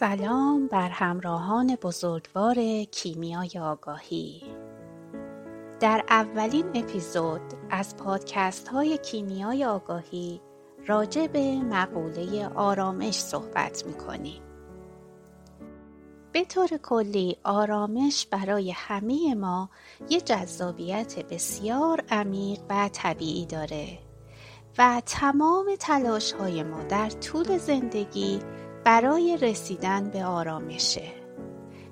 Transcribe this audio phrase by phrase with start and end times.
[0.00, 4.42] سلام بر همراهان بزرگوار کیمیای آگاهی.
[5.80, 7.40] در اولین اپیزود
[7.70, 10.40] از پادکست های کیمیای آگاهی
[10.86, 14.40] راجع به مقوله آرامش صحبت می
[16.32, 19.70] به طور کلی آرامش برای همه ما
[20.10, 23.98] یه جذابیت بسیار عمیق و طبیعی داره
[24.78, 28.40] و تمام تلاش های ما در طول زندگی
[28.84, 31.12] برای رسیدن به آرامشه.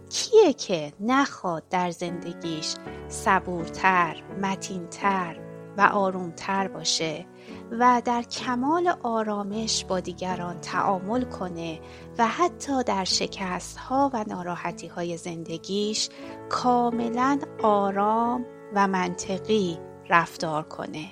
[0.09, 2.75] کیه که نخواد در زندگیش
[3.09, 5.37] صبورتر، متینتر
[5.79, 7.27] و آرومتر باشه
[7.71, 11.81] و در کمال آرامش با دیگران تعامل کنه
[12.19, 16.09] و حتی در شکست ها و ناراحتی های زندگیش
[16.49, 21.07] کاملا آرام و منطقی رفتار کنه.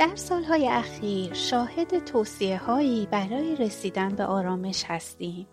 [0.00, 5.46] در سالهای اخیر شاهد توصیه هایی برای رسیدن به آرامش هستیم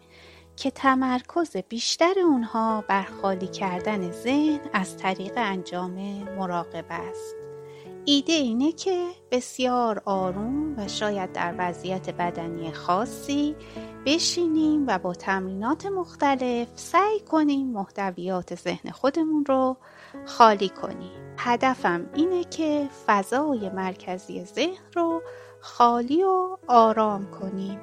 [0.55, 5.93] که تمرکز بیشتر اونها بر خالی کردن ذهن از طریق انجام
[6.37, 7.46] مراقبه است.
[8.09, 13.55] ایده اینه که بسیار آروم و شاید در وضعیت بدنی خاصی
[14.05, 19.77] بشینیم و با تمرینات مختلف سعی کنیم محتویات ذهن خودمون رو
[20.25, 21.35] خالی کنیم.
[21.37, 25.21] هدفم اینه که فضای مرکزی ذهن رو
[25.61, 27.79] خالی و آرام کنیم.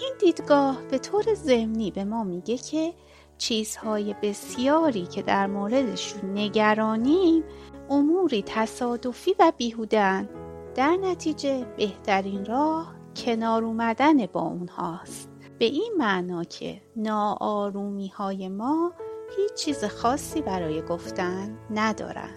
[0.00, 2.92] این دیدگاه به طور ضمنی به ما میگه که
[3.38, 7.44] چیزهای بسیاری که در موردشون نگرانیم
[7.92, 10.28] اموری تصادفی و بیهودن
[10.74, 15.30] در نتیجه بهترین راه کنار اومدن با اونهاست.
[15.58, 18.92] به این معنا که ناآرومی های ما
[19.36, 22.30] هیچ چیز خاصی برای گفتن ندارن.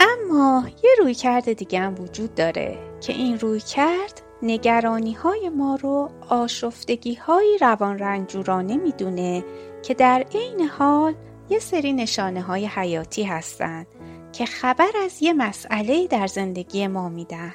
[0.00, 5.74] اما یه روی کرد دیگه هم وجود داره که این روی کرد نگرانی های ما
[5.74, 9.44] رو آشفتگی های روان رنجورانه می‌دونه
[9.82, 11.14] که در عین حال
[11.50, 13.86] یه سری نشانه های حیاتی هستند
[14.32, 17.54] که خبر از یه مسئله در زندگی ما میدن.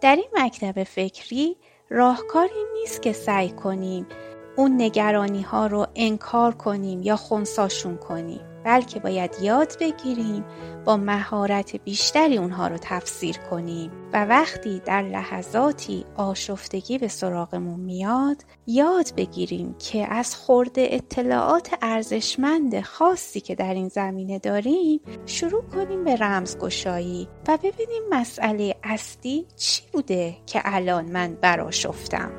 [0.00, 1.56] در این مکتب فکری
[1.90, 4.06] راهکاری نیست که سعی کنیم
[4.56, 10.44] اون نگرانی ها رو انکار کنیم یا خونساشون کنیم بلکه باید یاد بگیریم
[10.84, 18.44] با مهارت بیشتری اونها رو تفسیر کنیم و وقتی در لحظاتی آشفتگی به سراغمون میاد
[18.66, 26.04] یاد بگیریم که از خورده اطلاعات ارزشمند خاصی که در این زمینه داریم شروع کنیم
[26.04, 32.32] به رمزگشایی و ببینیم مسئله اصلی چی بوده که الان من براشفتم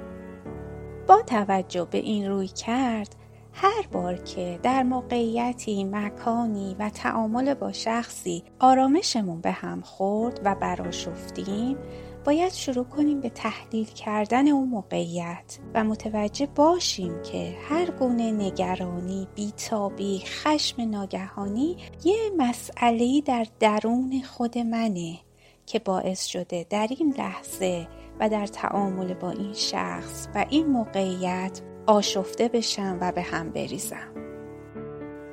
[1.08, 3.16] با توجه به این روی کرد
[3.58, 10.56] هر بار که در موقعیتی، مکانی و تعامل با شخصی آرامشمون به هم خورد و
[10.56, 11.78] براشفتیم
[12.26, 19.28] باید شروع کنیم به تحلیل کردن اون موقعیت و متوجه باشیم که هر گونه نگرانی،
[19.36, 25.18] بیتابی، خشم ناگهانی یه مسئله در درون خود منه
[25.66, 27.88] که باعث شده در این لحظه
[28.20, 34.26] و در تعامل با این شخص و این موقعیت آشفته بشم و به هم بریزم.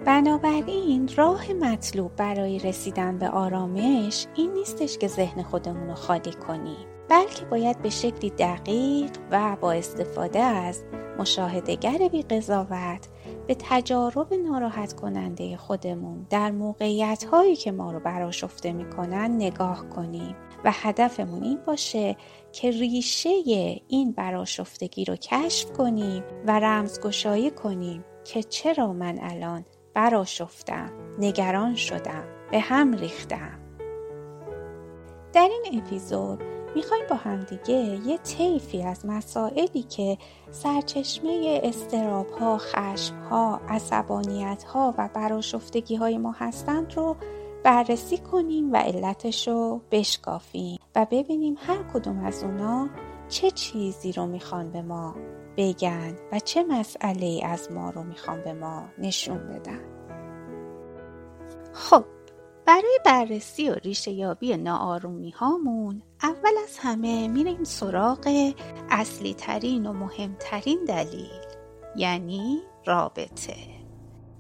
[0.05, 6.87] بنابراین راه مطلوب برای رسیدن به آرامش این نیستش که ذهن خودمون رو خالی کنیم
[7.09, 10.83] بلکه باید به شکلی دقیق و با استفاده از
[11.19, 13.09] مشاهدگر بی قضاوت
[13.47, 20.37] به تجارب ناراحت کننده خودمون در موقعیت هایی که ما رو براشفته می‌کنن نگاه کنیم
[20.65, 22.17] و هدفمون این باشه
[22.53, 23.29] که ریشه
[23.89, 29.65] این براشفتگی رو کشف کنیم و رمزگشایی کنیم که چرا من الان
[29.95, 33.59] براشفتم نگران شدم به هم ریختم.
[35.33, 36.43] در این اپیزود
[36.75, 40.19] می‌خوایم با همدیگه یه طیفی از مسائلی که
[40.51, 47.17] سرچشمه استراب ها، خشم ها، عصبانیت ها و براشفتگی های ما هستند رو
[47.65, 52.89] بررسی کنیم و علتش رو بشکافیم و ببینیم هر کدوم از اونا
[53.29, 55.15] چه چیزی رو می‌خوان به ما
[55.57, 59.81] بگن و چه مسئله از ما رو می‌خوان به ما نشون بدن.
[61.73, 62.05] خب
[62.67, 68.53] برای بررسی و ریشه یابی ناآرومی هامون اول از همه میریم سراغ
[68.91, 71.31] اصلی ترین و مهمترین دلیل
[71.97, 73.57] یعنی رابطه.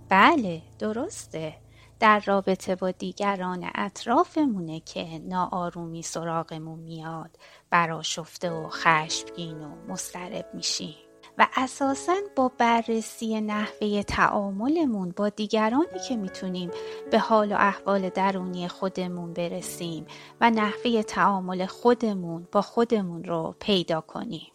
[0.08, 1.62] بله درسته.
[2.02, 7.37] در رابطه با دیگران اطرافمونه که ناآرومی سراغمون میاد
[7.70, 10.94] براشفته و خشمگین و مضطرب میشیم.
[11.38, 16.70] و اساسا با بررسی نحوه تعاملمون با دیگرانی که می‌تونیم
[17.10, 20.06] به حال و احوال درونی خودمون برسیم
[20.40, 24.52] و نحوه تعامل خودمون با خودمون رو پیدا کنیم.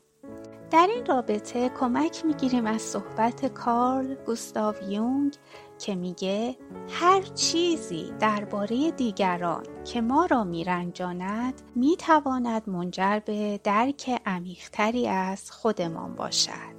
[0.72, 5.34] در این رابطه کمک می‌گیریم از صحبت کارل گوستاو یونگ
[5.80, 6.56] که میگه
[6.90, 16.16] هر چیزی درباره دیگران که ما را میرنجاند می‌تواند منجر به درک عمیقتری از خودمان
[16.16, 16.78] باشد.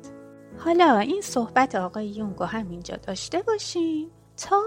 [0.58, 4.62] حالا این صحبت آقای یونگو همینجا داشته باشیم تا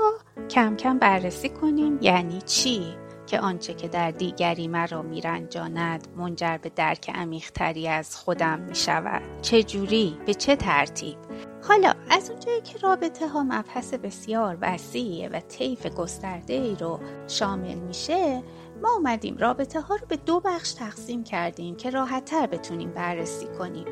[0.50, 2.84] کم کم بررسی کنیم یعنی چی
[3.28, 9.22] که آنچه که در دیگری مرا میرنجاند منجر به درک عمیقتری از خودم می شود
[9.42, 11.18] چه جوری؟ به چه ترتیب؟
[11.64, 17.76] حالا از اونجایی که رابطه ها مبحث بسیار وسیعه و طیف گسترده ای رو شامل
[17.76, 18.44] میشه
[18.82, 23.86] ما اومدیم رابطه ها رو به دو بخش تقسیم کردیم که راحتتر بتونیم بررسی کنیم.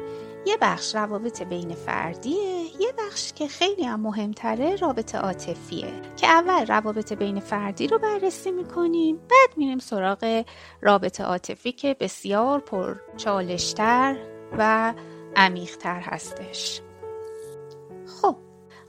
[0.45, 6.01] یه بخش روابط بین فردیه یه بخش که خیلی هم مهمتره رابطه عاطفیه.
[6.17, 10.43] که اول روابط بین فردی رو بررسی می‌کنیم بعد میریم سراغ
[10.81, 14.17] رابطه عاطفی که بسیار پر چالشتر
[14.57, 14.93] و
[15.35, 16.81] عمیقتر هستش.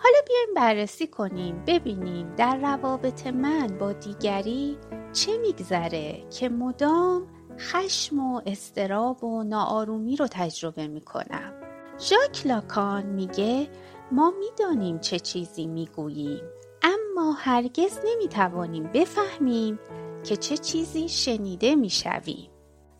[0.02, 4.78] حالا بیایم بررسی کنیم ببینیم در روابط من با دیگری
[5.12, 7.26] چه میگذره که مدام
[7.58, 11.52] خشم و استراب و ناآرومی رو تجربه می‌کنم
[11.98, 13.68] ژاک لاکان میگه
[14.12, 16.42] ما می‌دانیم چه چیزی می‌گوییم
[16.82, 19.78] اما هرگز نمی‌توانیم بفهمیم
[20.24, 22.50] که چه چیزی شنیده می‌شویم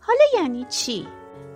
[0.01, 1.07] حالا یعنی چی؟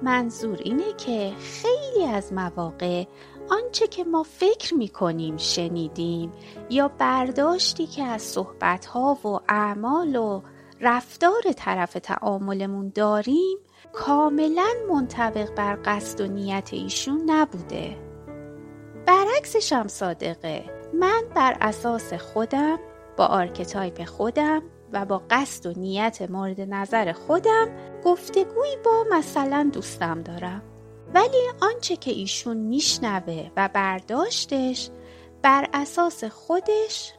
[0.04, 3.04] منظور اینه که خیلی از مواقع
[3.50, 6.32] آنچه که ما فکر می کنیم شنیدیم
[6.70, 10.42] یا برداشتی که از صحبتها و اعمال و
[10.80, 13.58] رفتار طرف تعاملمون داریم
[13.92, 17.96] کاملا منطبق بر قصد و نیت ایشون نبوده.
[19.06, 20.64] برعکسش هم صادقه.
[20.94, 22.78] من بر اساس خودم
[23.16, 24.62] با archetype خودم
[24.94, 27.68] و با قصد و نیت مورد نظر خودم
[28.04, 30.62] گفتگویی با مثلا دوستم دارم.
[31.14, 34.90] ولی آنچه که ایشون میشنوه و برداشتش
[35.42, 37.12] بر اساس خودش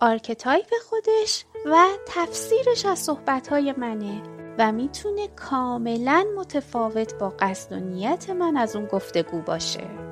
[0.00, 4.22] archetype خودش و تفسیرش از صحبتهای منه
[4.58, 10.07] و می‌تونه کاملا متفاوت با قصد و نیت من از اون گفتگو باشه.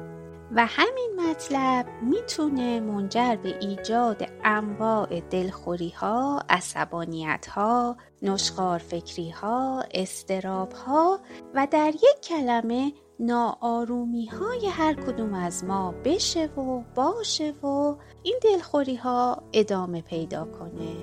[0.57, 9.85] و همین مطلب می‌تونه منجر به ایجاد انواع دلخوری ها، عصبانیت ها، نشخار فکری ها،
[9.95, 11.21] استراب ها
[11.55, 18.39] و در یک کلمه ناآرومی های هر کدوم از ما بشه و باشه و این
[18.43, 20.97] دلخوری ها ادامه پیدا کنه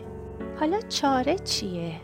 [0.60, 2.02] حالا چاره چیه؟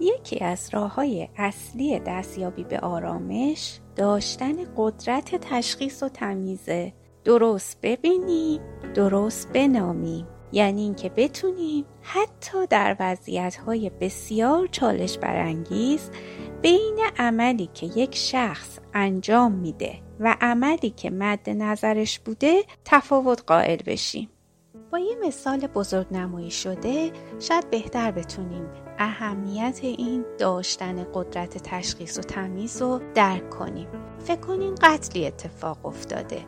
[0.00, 6.92] یکی از راه های اصلی دستیابی به آرامش داشتن قدرت تشخیص و تمیزه.
[7.24, 8.60] درست ببینیم
[8.94, 10.26] درست بنامیم.
[10.52, 16.10] یعنی اینکه بتونیم حتی در وضعیت های بسیار چالش برانگیز
[16.62, 23.78] بین عملی که یک شخص انجام میده و عملی که مد نظرش بوده تفاوت قائل
[23.86, 24.28] بشیم.
[24.92, 28.66] با یه مثال بزرگ نمایی شده شاید بهتر بتونیم
[28.98, 33.88] اهمیت این داشتن قدرت تشخیص و تمیز رو درک کنیم.
[34.18, 36.44] فکر کنین قتلی اتفاق افتاده.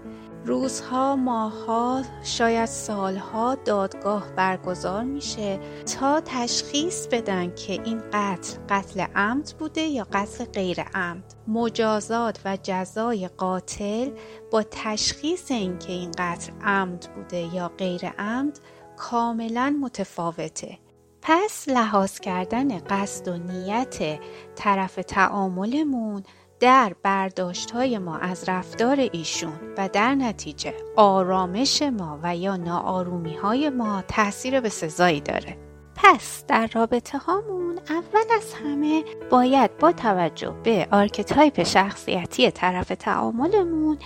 [0.47, 5.61] روزها، ماهها، شاید سالها دادگاه برگزار میشه
[5.99, 11.35] تا تشخیص بدن که این قتل قتل عمد بوده یا قتل غیر عمد.
[11.49, 14.11] مجازات و جزای قاتل
[14.53, 18.59] با تشخیص اینکه این قتل عمد بوده یا غیر عمد
[18.97, 20.79] کاملا متفاوته.
[21.23, 24.19] پس لحاظ کردن قصد و نیت
[24.55, 26.23] طرف تعاملمون
[26.61, 33.35] در برداشت های ما از رفتار ایشون و در نتیجه آرامش ما و یا ناآرومی
[33.35, 35.57] های ما تاثیر به سزایی داره.
[35.97, 43.99] پس در رابطه هامون اول از همه باید با توجه به archetype شخصیتی طرف تعاملمون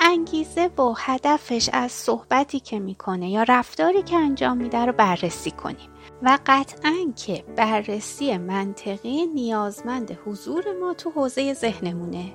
[0.00, 5.91] انگیزه و هدفش از صحبتی که می‌کنه یا رفتاری که انجام میده رو بررسی کنیم.
[6.22, 12.34] و قطعا که بررسی منطقی نیازمند حضور ما تو حوزه ذهنمونه.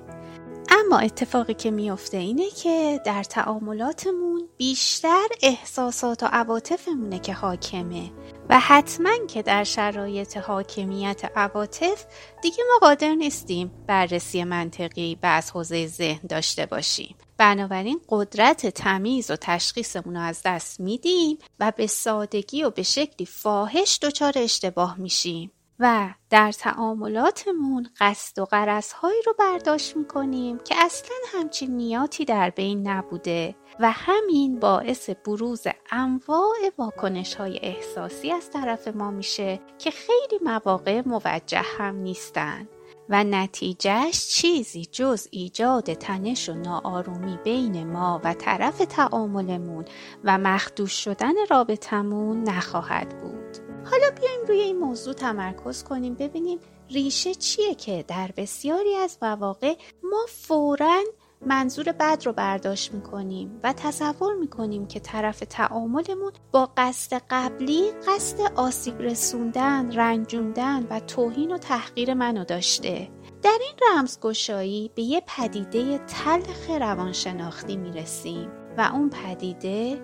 [0.70, 8.10] اما اتفاقی که میافته اینه که در تعاملاتمون بیشتر احساسات و عواطفمونه که حاکمه
[8.48, 12.04] و حتما که در شرایط حاکمیت عواطف
[12.42, 17.16] دیگه ما قادر نیستیم بررسی منطقی و از حوزه ذهن داشته باشیم.
[17.38, 23.26] بنابراین قدرت تمیز و تشخیصمون رو از دست میدیم و به سادگی و به شکلی
[23.26, 31.16] فاحش دچار اشتباه میشیم و در تعاملاتمون قصد و قرصهایی رو برداشت می‌کنیم که اصلا
[31.34, 38.88] همچین نیاتی در بین نبوده و همین باعث بروز انواع واکنش های احساسی از طرف
[38.88, 42.68] ما میشه که خیلی مواقع موجه هم نیستن.
[43.08, 49.84] و نتیجهش چیزی جز ایجاد تنش و ناآرومی بین ما و طرف تعاملمون
[50.24, 53.68] و مخدوش شدن رابطمون نخواهد بود.
[53.90, 56.58] حالا بیایم روی این موضوع تمرکز کنیم ببینیم
[56.90, 61.00] ریشه چیه که در بسیاری از مواقع ما فوراً
[61.46, 68.40] منظور بد رو برداشت می‌کنیم و تصور می‌کنیم که طرف تعاملمون با قصد قبلی قصد
[68.56, 73.10] آسیب رسوندن، رنجوندن و توهین و تحقیر منو داشته.
[73.42, 80.00] در این رمزگشایی به یه پدیده تلخ روانشناختی می‌رسیم و اون پدیده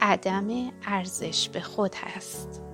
[0.00, 0.48] عدم
[0.86, 2.65] ارزش به خود هست.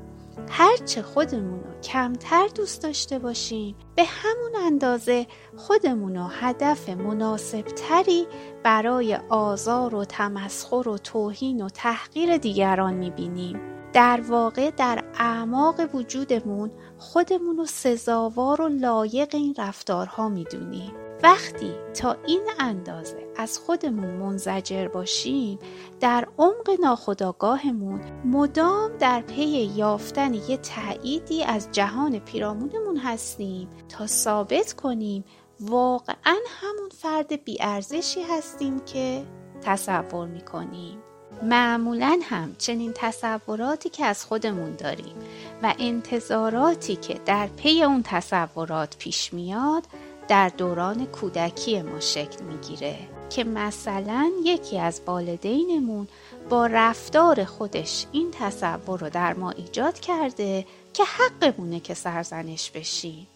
[0.50, 8.26] هرچه خودمون رو کمتر دوست داشته باشیم به همون اندازه خودمون رو هدف مناسب تری
[8.62, 13.60] برای آزار و تمسخر و توهین و تحقیر دیگران می‌بینیم.
[13.92, 20.92] در واقع در اعماق وجودمون خودمون رو سزاوار و لایق این رفتارها می‌دونیم.
[21.22, 25.58] وقتی تا این اندازه از خودمون منزجر باشیم
[26.00, 29.44] در عمق ناخودآگاهمون مدام در پی
[29.76, 35.24] یافتن یه تأییدی از جهان پیرامونمون هستیم تا ثابت کنیم
[35.60, 39.24] واقعا همون فرد بیارزشی هستیم که
[39.62, 40.98] تصور می‌کنیم.
[41.42, 45.14] معمولا هم چنین تصوراتی که از خودمون داریم
[45.62, 49.86] و انتظاراتی که در پی اون تصورات پیش میاد
[50.28, 52.98] در دوران کودکی ما شکل می‌گیره
[53.30, 56.08] که مثلا یکی از والدینمون
[56.48, 63.26] با رفتار خودش این تصور رو در ما ایجاد کرده که حقمونه که سرزنش بشیم.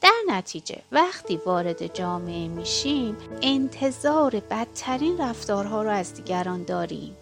[0.00, 7.16] در نتیجه وقتی وارد جامعه میشیم انتظار بدترین رفتارها رو از دیگران داریم.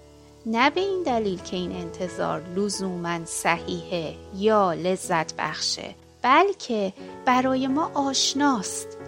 [0.47, 6.92] نه به این دلیل که این انتظار لزوما صحیحه یا لذت بخشه بلکه
[7.25, 8.99] برای ما آشناست.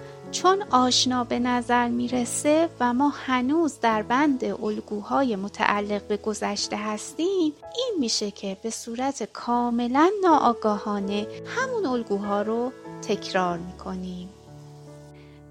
[0.43, 7.53] چون آشنا به نظر می‌رسه و ما هنوز در بند الگوهای متعلق به گذشته هستیم
[7.77, 14.29] این میشه که به صورت کاملا ناآگاهانه همون الگوها رو تکرار می‌کنیم.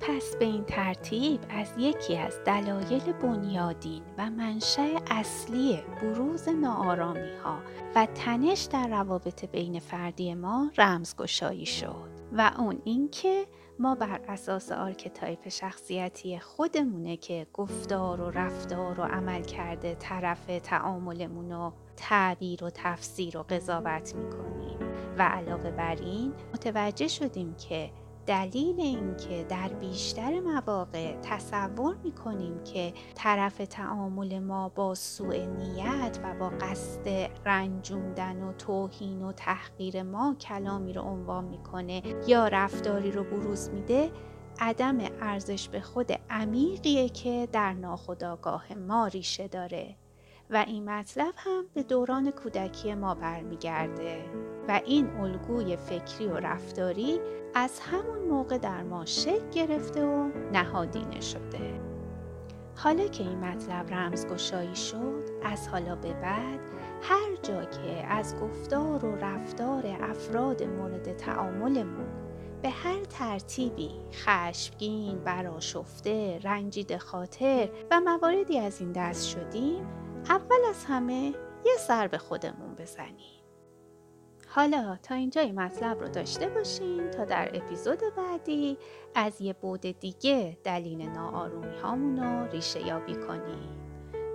[0.01, 7.57] پس به این ترتیب از یکی از دلایل بنیادین و منشأ اصلی بروز ناآرامی ها
[7.95, 12.14] و تنش در روابط بین فردی ما رمزگشایی شد.
[12.31, 13.45] و اون اینکه
[13.79, 21.73] ما بر اساس archetype شخصیتی خودمونه که گفتار و رفتار و عملکرد طرف تعاملمون رو
[21.97, 24.79] تعبیر و تفسیر و قضاوت می‌کنیم.
[25.17, 27.91] و علاوه بر این متوجه شدیم که
[28.27, 36.33] دلیل اینکه در بیشتر مواقع تصور می‌کنیم که طرف تعامل ما با سوء نیت و
[36.39, 43.23] با قصد رنجوندن و توهین و تحقیر ما کلامی رو عنوان می‌کنه یا رفتاری رو
[43.23, 44.11] بروز میده
[44.59, 49.95] عدم ارزش به خود عمیقیه که در ناخودآگاه ما ریشه داره.
[50.49, 54.25] و این مطلب هم به دوران کودکی ما برمیگرده.
[54.67, 57.19] و این الگوی فکری و رفتاری
[57.53, 61.81] از همون موقع در ما شکل گرفته و نهادینه شده.
[62.75, 66.59] حالا که این مطلب رمزگشایی شد از حالا به بعد
[67.01, 72.07] هر جا که از گفتار و رفتار افراد مورد تعاملمون
[72.61, 79.87] به هر ترتیبی خشمگین، براشفته، رنجید خاطر و مواردی از این دست شدیم
[80.29, 81.33] اول از همه
[81.65, 83.34] یه سر به خودمون بزنیم.
[84.55, 88.77] حالا تا اینجا این مطلب رو داشته باشین تا در اپیزود بعدی
[89.15, 93.69] از یه بود دیگه دلیل ناآرومی هامون رو ریشه یابی کنیم.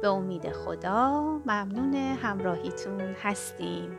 [0.03, 3.99] به امید خدا ممنون همراهیتون هستیم.